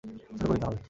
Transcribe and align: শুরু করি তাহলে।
শুরু 0.03 0.45
করি 0.47 0.59
তাহলে। 0.59 0.79